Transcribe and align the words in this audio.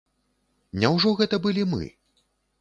Няўжо 0.83 1.11
гэта 1.19 1.35
былі 1.45 1.63
мы? 1.75 1.83